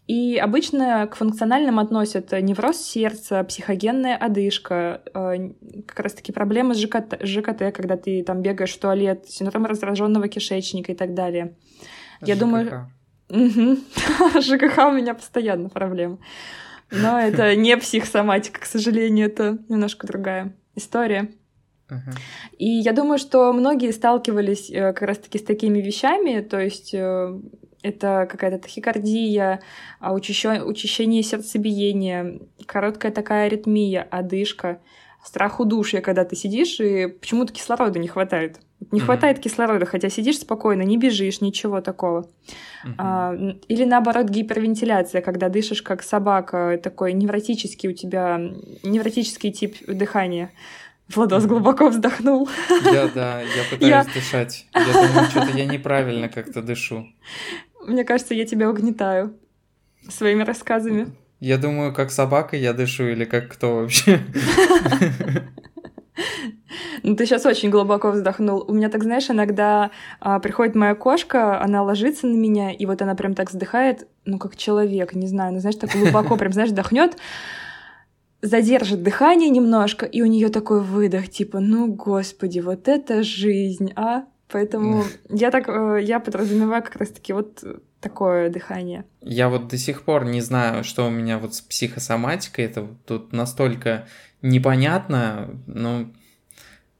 [0.07, 5.51] И обычно к функциональным относят невроз сердца, психогенная одышка, э,
[5.85, 10.93] как раз-таки проблемы с ЖКТ, ЖКТ, когда ты там бегаешь в туалет, синдром раздраженного кишечника
[10.93, 11.57] и так далее.
[12.21, 12.29] ЖКХ.
[12.29, 12.91] Я думаю...
[13.29, 16.19] ЖКХ у меня постоянно проблема.
[16.93, 21.33] Но это не психосоматика, к сожалению, это немножко другая история.
[22.59, 27.41] И я думаю, что многие сталкивались э, как раз-таки с такими вещами, то есть э,
[27.87, 29.61] это какая-то тахикардия,
[30.01, 34.81] а, учащение сердцебиения, короткая такая аритмия, одышка,
[35.25, 38.61] страх удушья, когда ты сидишь и почему-то кислорода не хватает.
[38.93, 39.05] Не mm-hmm.
[39.05, 42.29] хватает кислорода, хотя сидишь спокойно, не бежишь, ничего такого.
[42.85, 42.95] Mm-hmm.
[42.99, 43.35] А,
[43.69, 48.39] или наоборот гипервентиляция, когда дышишь как собака, такой невротический у тебя,
[48.83, 50.51] невротический тип дыхания.
[51.09, 52.49] Владос глубоко вздохнул.
[52.85, 54.05] Я, да, я пытаюсь я...
[54.13, 54.67] дышать.
[54.75, 57.07] Я думаю, что-то я неправильно как-то дышу.
[57.87, 59.35] Мне кажется, я тебя угнетаю
[60.09, 61.09] своими рассказами.
[61.41, 64.21] Я думаю, как собака я дышу или как кто вообще.
[67.03, 68.65] Ну, ты сейчас очень глубоко вздохнул.
[68.67, 73.01] У меня так, знаешь, иногда а, приходит моя кошка, она ложится на меня, и вот
[73.01, 76.71] она прям так вздыхает, ну, как человек, не знаю, ну, знаешь, так глубоко прям, знаешь,
[76.71, 77.17] вдохнет,
[78.43, 84.25] задержит дыхание немножко, и у нее такой выдох, типа, ну, господи, вот это жизнь, а?
[84.49, 87.65] Поэтому я так, э, я подразумеваю как раз-таки вот
[88.01, 89.05] такое дыхание.
[89.21, 93.33] Я вот до сих пор не знаю, что у меня вот с психосоматикой, это тут
[93.33, 94.07] настолько
[94.43, 96.13] непонятно, ну,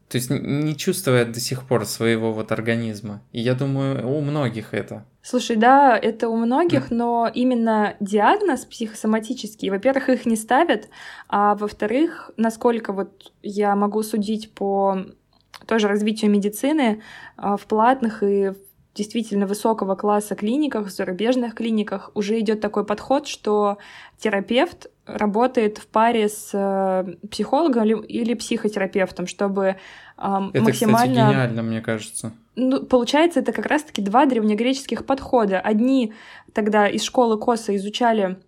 [0.09, 3.23] то есть не чувствует до сих пор своего вот организма.
[3.33, 5.05] И я думаю, у многих это.
[5.23, 10.89] Слушай, да, это у многих, но именно диагноз психосоматический, во-первых, их не ставят,
[11.29, 15.07] а во-вторых, насколько вот я могу судить по
[15.67, 17.03] тоже развитию медицины
[17.37, 18.57] а, в платных и в
[18.97, 23.77] действительно высокого класса клиниках, зарубежных клиниках уже идет такой подход, что
[24.19, 29.77] терапевт работает в паре с э, психологом или психотерапевтом, чтобы
[30.17, 31.15] это, максимально...
[31.15, 32.33] кстати, гениально, мне кажется.
[32.57, 35.61] Ну, получается, это как раз-таки два древнегреческих подхода.
[35.61, 36.15] Одни
[36.55, 38.39] тогда из школы Коса изучали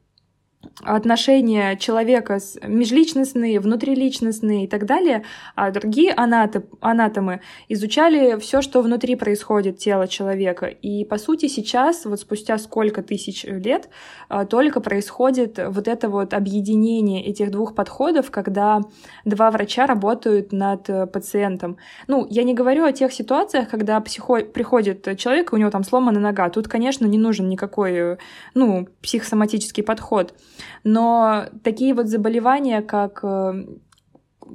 [0.83, 8.83] отношения человека с межличностные, внутриличностные и так далее, а другие анатом, анатомы изучали все, что
[8.83, 10.67] внутри происходит тела человека.
[10.67, 13.89] И, по сути, сейчас, вот спустя сколько тысяч лет,
[14.29, 18.81] а, только происходит вот это вот объединение этих двух подходов, когда
[19.25, 21.77] два врача работают над э, пациентом.
[22.07, 24.41] Ну, я не говорю о тех ситуациях, когда психо...
[24.45, 26.49] приходит человек, и у него там сломана нога.
[26.51, 28.17] Тут, конечно, не нужен никакой, э,
[28.55, 30.35] ну, психосоматический подход.
[30.85, 33.65] Но такие вот заболевания, как э,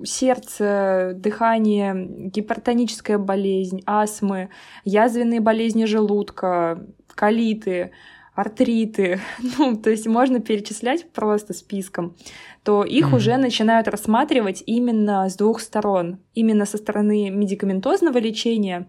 [0.04, 4.50] сердце, дыхание, гипертоническая болезнь, астмы,
[4.84, 7.92] язвенные болезни желудка, колиты,
[8.34, 9.20] артриты,
[9.58, 12.16] ну, то есть можно перечислять просто списком,
[12.64, 13.16] то их mm-hmm.
[13.16, 16.20] уже начинают рассматривать именно с двух сторон.
[16.34, 18.88] Именно со стороны медикаментозного лечения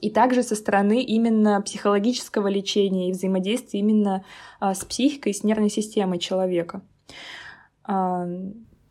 [0.00, 4.24] и также со стороны именно психологического лечения и взаимодействия именно
[4.60, 6.82] а, с психикой, с нервной системой человека.
[7.84, 8.26] А,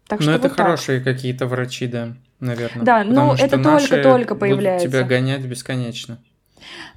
[0.07, 2.85] так но это вот хорошие какие-то врачи, да, наверное.
[2.85, 4.87] Да, но это только-только появляется.
[4.87, 6.19] тебя гонять бесконечно.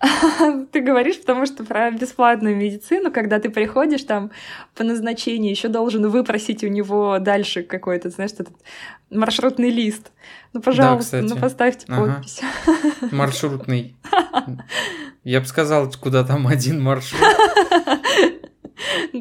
[0.72, 4.30] Ты говоришь, потому что про бесплатную медицину, когда ты приходишь там
[4.74, 8.54] по назначению, еще должен выпросить у него дальше какой-то, знаешь, этот
[9.10, 10.12] маршрутный лист.
[10.52, 12.40] Ну, пожалуйста, да, ну поставьте подпись.
[12.40, 13.08] Ага.
[13.12, 13.96] Маршрутный.
[15.24, 17.20] Я бы сказал, куда там один маршрут.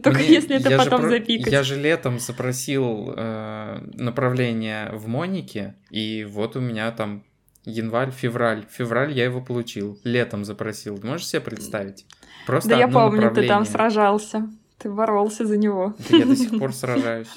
[0.03, 1.51] Только Мне, если это потом же, запикать.
[1.51, 7.23] Я же летом запросил э, направление в Монике, и вот у меня там
[7.65, 8.65] январь, февраль.
[8.69, 9.99] Февраль я его получил.
[10.03, 10.99] Летом запросил.
[11.03, 12.05] Можешь себе представить?
[12.45, 14.47] Просто да я помню, ты там сражался.
[14.77, 15.93] Ты боролся за него.
[16.09, 17.29] Да я до сих пор сражаюсь.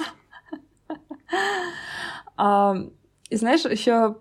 [2.36, 2.76] А,
[3.30, 4.16] знаешь, еще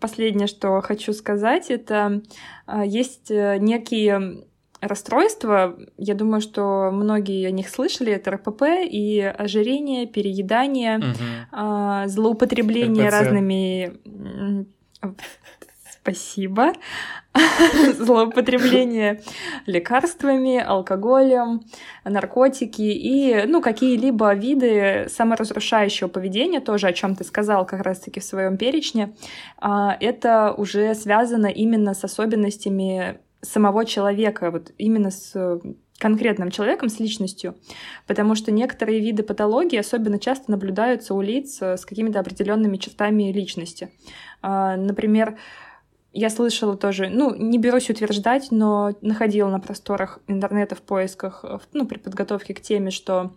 [0.00, 2.22] последнее, что хочу сказать, это
[2.66, 4.44] а, есть э, некие
[4.80, 12.08] расстройства, я думаю, что многие о них слышали, это РПП и ожирение, переедание, угу.
[12.08, 13.12] злоупотребление РПЦ.
[13.14, 14.66] разными
[16.02, 16.72] спасибо,
[17.96, 19.22] злоупотребление
[19.66, 21.62] лекарствами, алкоголем,
[22.04, 28.24] наркотики и, ну, какие-либо виды саморазрушающего поведения, тоже о чем ты сказал как раз-таки в
[28.24, 29.14] своем перечне,
[29.58, 35.60] а, это уже связано именно с особенностями самого человека, вот именно с
[35.98, 37.54] конкретным человеком, с личностью,
[38.08, 43.88] потому что некоторые виды патологии особенно часто наблюдаются у лиц с какими-то определенными чертами личности.
[44.42, 45.38] А, например,
[46.12, 51.86] я слышала тоже, ну, не берусь утверждать, но находила на просторах интернета в поисках, ну,
[51.86, 53.32] при подготовке к теме, что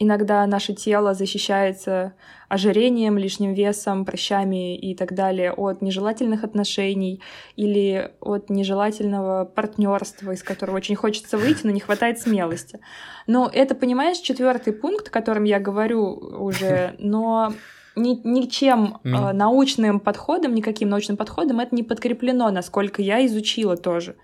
[0.00, 2.14] иногда наше тело защищается
[2.48, 7.22] ожирением, лишним весом, прыщами и так далее от нежелательных отношений
[7.54, 12.80] или от нежелательного партнерства, из которого очень хочется выйти, но не хватает смелости.
[13.28, 17.52] Но это, понимаешь, четвертый пункт, о котором я говорю уже, но
[17.96, 24.16] ни, ничем э, научным подходом, никаким научным подходом это не подкреплено, насколько я изучила тоже.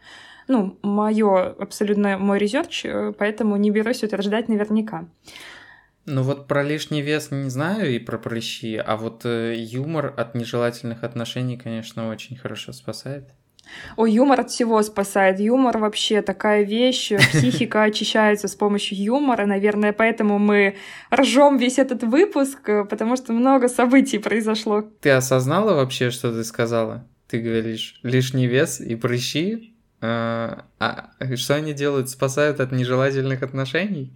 [0.48, 5.08] Ну, мое абсолютно мой резерч, э, поэтому не берусь утверждать наверняка.
[6.08, 10.36] Ну вот про лишний вес не знаю и про прыщи, а вот э, юмор от
[10.36, 13.28] нежелательных отношений, конечно, очень хорошо спасает.
[13.96, 15.40] О, юмор от всего спасает.
[15.40, 17.12] Юмор вообще такая вещь.
[17.32, 19.46] Психика очищается с помощью юмора.
[19.46, 20.76] Наверное, поэтому мы
[21.14, 24.82] ржем весь этот выпуск, потому что много событий произошло.
[25.00, 27.06] Ты осознала вообще, что ты сказала?
[27.28, 29.74] Ты говоришь лишний вес и прыщи.
[30.00, 32.10] А, а что они делают?
[32.10, 34.12] Спасают от нежелательных отношений?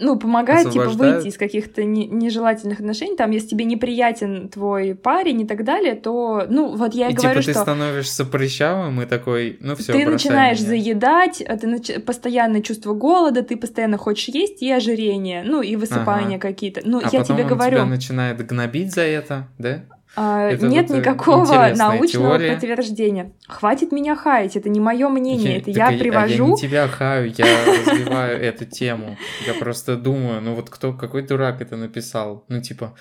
[0.00, 3.16] Ну, помогает, типа, выйти из каких-то не, нежелательных отношений.
[3.16, 7.14] Там, если тебе неприятен твой парень и так далее, то, ну, вот я и, и
[7.14, 7.52] говорю, типа, что...
[7.52, 9.92] ты становишься прыщавым и такой, ну, все.
[9.92, 10.68] Ты начинаешь меня.
[10.68, 11.90] заедать, а ты нач...
[12.04, 16.48] постоянное чувство голода, ты постоянно хочешь есть, и ожирение, ну, и высыпания ага.
[16.48, 16.80] какие-то.
[16.84, 17.76] Ну, а я тебе говорю...
[17.76, 19.82] тебя начинает гнобить за это, да?
[20.16, 22.52] А, это нет вот никакого научного теория.
[22.52, 23.32] подтверждения.
[23.46, 26.44] Хватит меня хаять, это не мое мнение, я, это я привожу.
[26.44, 29.16] А я не тебя хаю, я развиваю эту тему.
[29.46, 32.44] Я просто думаю, ну вот кто, какой дурак это написал?
[32.48, 32.96] Ну типа,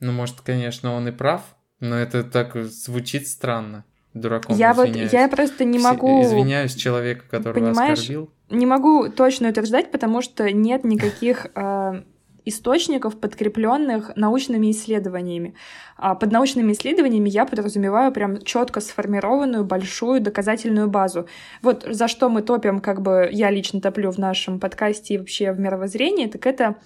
[0.00, 1.42] ну может, конечно, он и прав,
[1.80, 3.84] но это так звучит странно.
[4.14, 8.30] Дураком я вот я просто не могу извиняюсь человеку, которого Понимаешь, оскорбил.
[8.50, 12.02] Не могу точно утверждать, потому что нет никаких а,
[12.44, 15.54] источников, подкрепленных научными исследованиями.
[15.96, 21.28] А под научными исследованиями я подразумеваю прям четко сформированную большую доказательную базу.
[21.62, 25.52] Вот за что мы топим, как бы я лично топлю в нашем подкасте и вообще
[25.52, 26.76] в мировоззрении, так это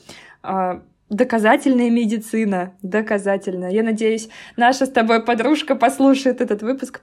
[0.43, 3.71] а, Доказательная медицина, доказательная.
[3.71, 7.01] Я надеюсь, наша с тобой подружка послушает этот выпуск,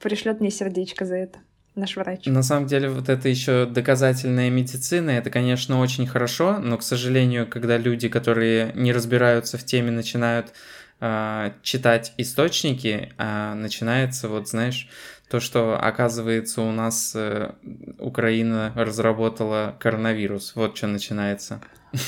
[0.00, 1.40] пришлет мне сердечко за это
[1.74, 2.26] наш врач.
[2.26, 7.46] На самом деле, вот это еще доказательная медицина, это, конечно, очень хорошо, но, к сожалению,
[7.46, 10.52] когда люди, которые не разбираются в теме, начинают
[11.00, 14.88] э, читать источники, э, начинается, вот, знаешь,
[15.28, 17.52] то, что, оказывается, у нас э,
[17.98, 20.52] Украина разработала коронавирус.
[20.54, 21.60] Вот что начинается.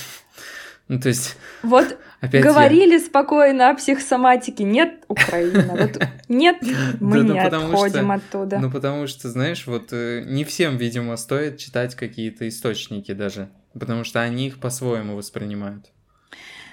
[0.88, 1.36] Ну, то есть...
[1.64, 3.00] Вот Опять говорили я...
[3.00, 4.64] спокойно о психосоматике.
[4.64, 5.76] Нет, Украина.
[5.76, 5.98] Вот
[6.28, 6.56] нет,
[7.00, 8.58] мы не отходим оттуда.
[8.58, 13.48] Ну, потому что, знаешь, вот э, не всем, видимо, стоит читать какие-то источники даже.
[13.78, 15.90] Потому что они их по-своему воспринимают.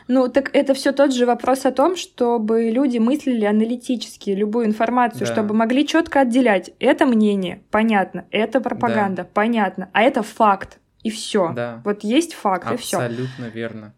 [0.08, 5.26] Ну, так это все тот же вопрос о том, чтобы люди мыслили аналитически любую информацию,
[5.26, 5.34] да.
[5.34, 6.72] чтобы могли четко отделять.
[6.80, 8.26] Это мнение, понятно.
[8.32, 9.30] Это пропаганда, да.
[9.34, 9.90] понятно.
[9.94, 10.80] А это факт.
[11.04, 11.52] И все.
[11.54, 11.82] Да.
[11.84, 12.98] Вот есть факт, Абсолютно и все.
[12.98, 13.94] Абсолютно верно.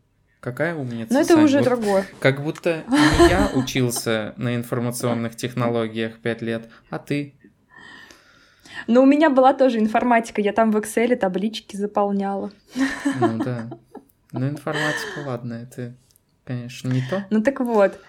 [0.45, 1.11] Какая умница.
[1.11, 1.43] Но это Сань.
[1.43, 2.05] уже вот другое.
[2.19, 7.33] Как будто не я учился на информационных технологиях пять лет, а ты.
[8.85, 10.41] Но у меня была тоже информатика.
[10.41, 12.51] Я там в Excel таблички заполняла.
[13.19, 13.71] Ну да.
[14.31, 15.95] Ну, информатика, ладно, это,
[16.43, 17.25] конечно, не то.
[17.31, 17.99] Ну так вот,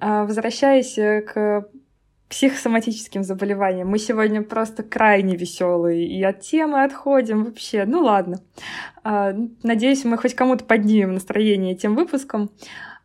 [0.00, 1.68] а, возвращаясь э, к
[2.28, 3.88] психосоматическим заболеваниям.
[3.88, 7.84] Мы сегодня просто крайне веселые и от темы отходим вообще.
[7.84, 8.40] Ну ладно.
[9.04, 12.50] А, надеюсь, мы хоть кому-то поднимем настроение этим выпуском.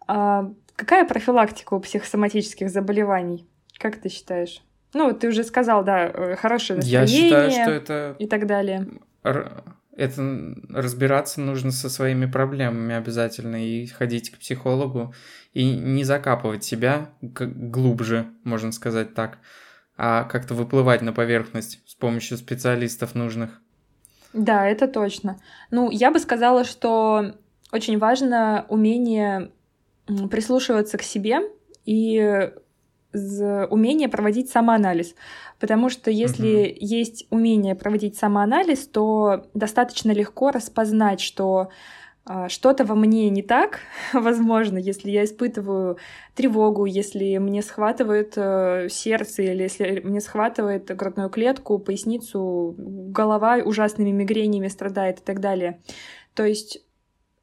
[0.07, 3.47] А, какая профилактика у психосоматических заболеваний?
[3.77, 4.61] Как ты считаешь?
[4.93, 7.29] Ну, ты уже сказал, да, э, хорошее настроение.
[7.29, 8.15] Я считаю, что это...
[8.19, 8.87] И так далее
[9.95, 15.13] это разбираться нужно со своими проблемами обязательно и ходить к психологу
[15.53, 19.39] и не закапывать себя глубже, можно сказать так,
[19.97, 23.61] а как-то выплывать на поверхность с помощью специалистов нужных.
[24.33, 25.39] Да, это точно.
[25.71, 27.35] Ну, я бы сказала, что
[27.71, 29.51] очень важно умение
[30.29, 31.41] прислушиваться к себе
[31.85, 32.51] и
[33.13, 35.15] умение проводить самоанализ.
[35.59, 36.77] Потому что если угу.
[36.79, 41.69] есть умение проводить самоанализ, то достаточно легко распознать, что
[42.23, 43.79] а, что-то во мне не так,
[44.13, 45.97] возможно, если я испытываю
[46.35, 54.11] тревогу, если мне схватывает э, сердце, или если мне схватывает грудную клетку, поясницу, голова ужасными
[54.11, 55.81] мигренями страдает и так далее.
[56.35, 56.85] То есть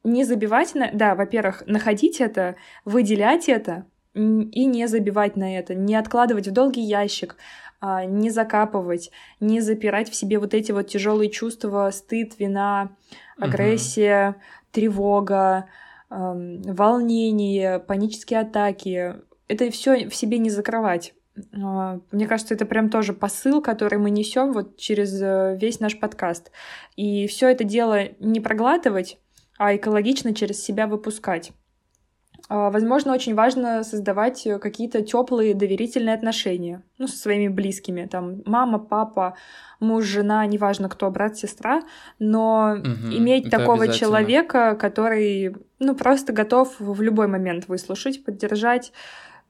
[0.04, 0.90] не забивать на...
[0.92, 2.54] Да, во-первых, находить это,
[2.84, 3.86] выделять это,
[4.18, 7.36] и не забивать на это, не откладывать в долгий ящик,
[7.80, 9.10] а, не закапывать,
[9.40, 12.90] не запирать в себе вот эти вот тяжелые чувства, стыд, вина,
[13.38, 14.36] агрессия, угу.
[14.72, 15.66] тревога,
[16.10, 19.16] волнение, панические атаки.
[19.46, 21.14] Это все в себе не закрывать.
[21.54, 25.98] А, мне кажется, это прям тоже посыл, который мы несем вот через э, весь наш
[25.98, 26.50] подкаст.
[26.96, 29.18] И все это дело не проглатывать,
[29.58, 31.52] а экологично через себя выпускать.
[32.49, 38.07] А, возможно, очень важно создавать э, какие-то теплые доверительные отношения ну, со своими близкими.
[38.07, 39.34] Там мама, папа,
[39.80, 41.82] муж, жена, неважно кто, брат, сестра,
[42.18, 48.93] но угу, иметь такого человека, который ну, просто готов в любой момент выслушать, поддержать,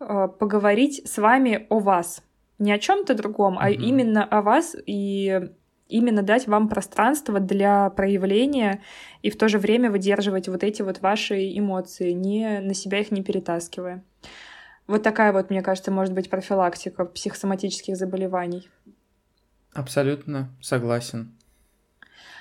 [0.01, 2.22] а, поговорить с вами о вас.
[2.59, 3.62] Не о чем-то другом, угу.
[3.62, 5.51] а именно о вас и
[5.89, 8.82] именно дать вам пространство для проявления
[9.22, 13.11] и в то же время выдерживать вот эти вот ваши эмоции, не на себя их
[13.11, 14.05] не перетаскивая.
[14.86, 18.68] Вот такая вот, мне кажется, может быть профилактика психосоматических заболеваний.
[19.74, 21.34] Абсолютно согласен.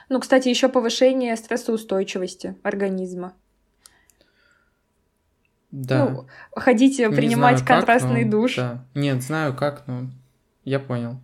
[0.10, 3.34] Ну, кстати, еще повышение стрессоустойчивости организма.
[5.72, 6.06] Да.
[6.06, 8.32] Ну, ходите принимать знаю, контрастный как, но...
[8.32, 8.56] душ.
[8.56, 8.86] Да.
[8.96, 10.08] Нет, знаю как, но
[10.64, 11.20] я понял.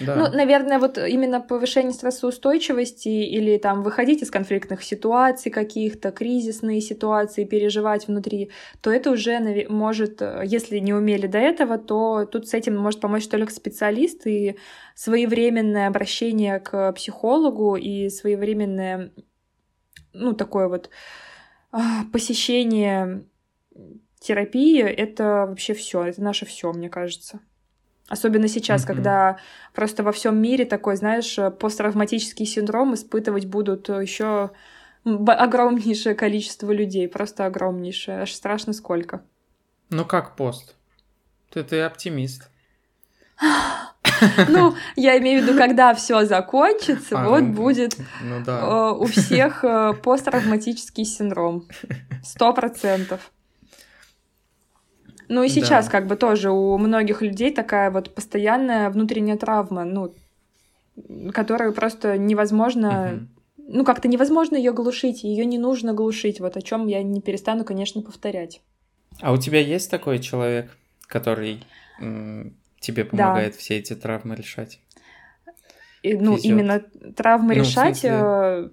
[0.00, 0.16] Да.
[0.16, 7.44] Ну, наверное, вот именно повышение стрессоустойчивости или там выходить из конфликтных ситуаций каких-то, кризисные ситуации,
[7.44, 12.76] переживать внутри, то это уже может, если не умели до этого, то тут с этим
[12.76, 14.56] может помочь только специалист и
[14.94, 19.12] своевременное обращение к психологу и своевременное,
[20.12, 20.90] ну, такое вот
[21.70, 23.24] а, посещение
[24.20, 27.40] терапии, это вообще все, это наше все, мне кажется.
[28.08, 28.86] Особенно сейчас, mm-hmm.
[28.86, 29.38] когда
[29.74, 34.50] просто во всем мире такой, знаешь, посттравматический синдром испытывать будут еще
[35.04, 39.22] огромнейшее количество людей, просто огромнейшее, аж страшно сколько.
[39.90, 40.74] Ну как пост?
[41.50, 42.50] Ты, ты оптимист.
[44.48, 48.60] Ну, я имею в виду, когда все закончится, а, вот ну, будет ну, да.
[48.60, 51.68] э, у всех э, посттравматический синдром.
[52.24, 53.30] Сто процентов.
[55.28, 55.92] Ну и сейчас да.
[55.92, 60.14] как бы тоже у многих людей такая вот постоянная внутренняя травма, ну,
[61.32, 63.66] которую просто невозможно, угу.
[63.76, 67.64] ну как-то невозможно ее глушить, ее не нужно глушить, вот о чем я не перестану,
[67.64, 68.62] конечно, повторять.
[69.20, 70.70] А у тебя есть такой человек,
[71.06, 71.62] который
[72.80, 73.58] тебе помогает да.
[73.58, 74.80] все эти травмы решать?
[76.02, 76.44] И, ну, Везет.
[76.44, 76.80] именно
[77.16, 77.98] травмы ну, решать.
[77.98, 78.70] Смысле...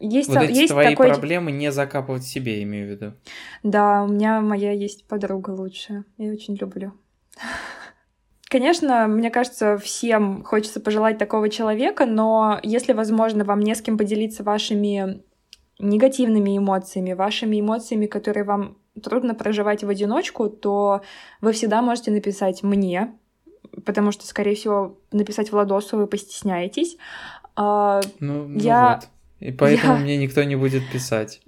[0.00, 1.08] Есть, вот эти есть твои такой...
[1.08, 3.12] проблемы не закапывать себе, имею в виду.
[3.62, 6.04] Да, у меня моя есть подруга лучшая.
[6.18, 6.92] Я очень люблю.
[8.48, 13.98] Конечно, мне кажется, всем хочется пожелать такого человека, но если, возможно, вам не с кем
[13.98, 15.22] поделиться вашими
[15.78, 21.02] негативными эмоциями, вашими эмоциями, которые вам трудно проживать в одиночку, то
[21.40, 23.16] вы всегда можете написать мне,
[23.84, 26.96] потому что, скорее всего, написать Владосу вы постесняетесь.
[27.56, 29.00] А, ну, ну я...
[29.00, 29.08] вот.
[29.40, 30.00] И поэтому я...
[30.00, 31.40] мне никто не будет писать.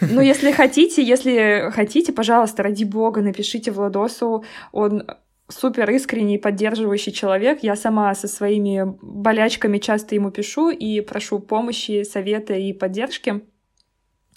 [0.00, 4.44] Ну, если хотите, если хотите, пожалуйста, ради бога, напишите Владосу.
[4.72, 5.04] Он
[5.48, 7.62] супер искренний, поддерживающий человек.
[7.62, 13.42] Я сама со своими болячками часто ему пишу и прошу помощи, совета и поддержки.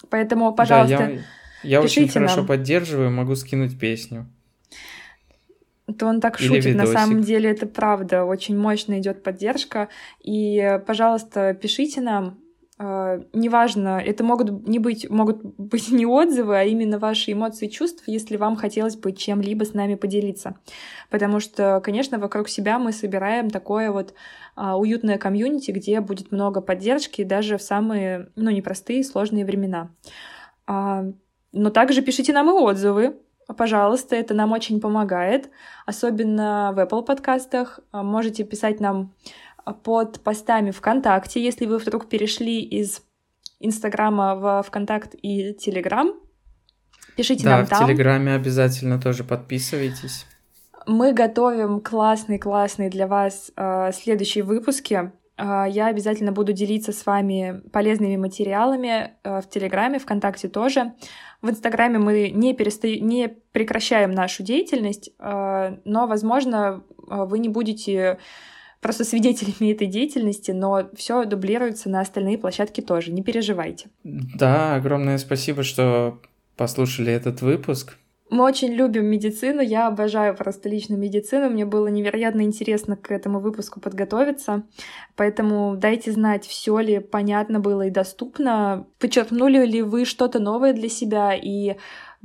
[0.10, 1.20] Поэтому, пожалуйста, да, я,
[1.64, 2.48] я очень хорошо нам.
[2.48, 4.28] поддерживаю, могу скинуть песню.
[5.98, 6.94] То он так Или шутит, видосик.
[6.94, 9.88] на самом деле это правда, очень мощно идет поддержка.
[10.22, 12.38] И, пожалуйста, пишите нам,
[12.80, 18.04] неважно, это могут не быть, могут быть не отзывы, а именно ваши эмоции и чувства,
[18.12, 20.58] если вам хотелось бы чем-либо с нами поделиться.
[21.10, 24.14] Потому что, конечно, вокруг себя мы собираем такое вот
[24.56, 29.90] uh, уютное комьюнити, где будет много поддержки даже в самые, ну, непростые, сложные времена.
[30.68, 31.16] Uh,
[31.54, 33.16] но также пишите нам и отзывы,
[33.56, 35.50] пожалуйста, это нам очень помогает,
[35.86, 37.80] особенно в Apple подкастах.
[37.92, 39.14] Можете писать нам
[39.74, 43.02] под постами ВКонтакте, если вы вдруг перешли из
[43.60, 46.14] Инстаграма в ВКонтакт и Телеграм.
[47.16, 47.84] Пишите да, нам там.
[47.84, 50.26] в Телеграме обязательно тоже подписывайтесь.
[50.86, 55.12] Мы готовим классный-классный для вас э, следующие выпуски.
[55.38, 60.94] Э, я обязательно буду делиться с вами полезными материалами э, в Телеграме, ВКонтакте тоже.
[61.42, 62.88] В Инстаграме мы не, переста...
[62.88, 68.20] не прекращаем нашу деятельность, э, но, возможно, э, вы не будете
[68.82, 73.90] просто свидетелями этой деятельности, но все дублируется на остальные площадки тоже, не переживайте.
[74.04, 76.20] Да, огромное спасибо, что
[76.56, 77.98] послушали этот выпуск.
[78.30, 83.40] Мы очень любим медицину, я обожаю просто лично медицину, мне было невероятно интересно к этому
[83.40, 84.64] выпуску подготовиться,
[85.16, 90.90] поэтому дайте знать, все ли понятно было и доступно, подчеркнули ли вы что-то новое для
[90.90, 91.78] себя и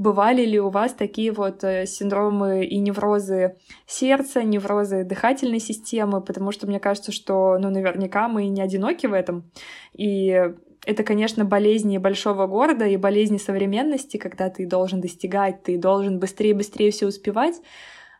[0.02, 3.54] Бывали ли у вас такие вот э, синдромы и неврозы
[3.86, 6.20] сердца, неврозы дыхательной системы?
[6.20, 9.48] Потому что мне кажется, что, ну, наверняка мы не одиноки в этом.
[9.92, 10.50] И
[10.84, 16.90] это, конечно, болезни большого города и болезни современности, когда ты должен достигать, ты должен быстрее-быстрее
[16.90, 17.60] все успевать.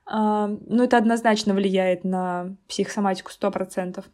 [0.07, 4.05] А, ну, это однозначно влияет на психосоматику 100%.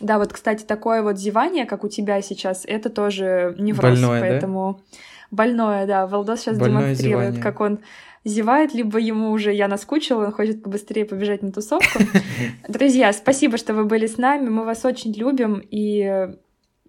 [0.00, 4.78] Да, вот, кстати, такое вот зевание, как у тебя сейчас, это тоже невроз, Больное, поэтому...
[4.78, 4.98] Да?
[5.30, 6.06] Больное, да.
[6.06, 7.42] Валдос сейчас больное демонстрирует, зевание.
[7.42, 7.80] как он
[8.24, 12.00] зевает, либо ему уже я наскучила, он хочет побыстрее побежать на тусовку.
[12.68, 16.28] Друзья, спасибо, что вы были с нами, мы вас очень любим, и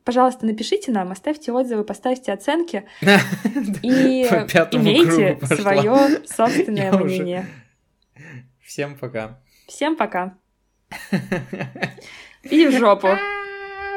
[0.04, 4.24] пожалуйста, напишите нам, оставьте отзывы, поставьте оценки и
[4.72, 7.46] имейте свое собственное мнение.
[8.62, 9.40] Всем пока.
[9.68, 10.36] Всем пока.
[12.44, 13.10] И в жопу.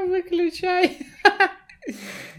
[0.07, 0.99] Выключай.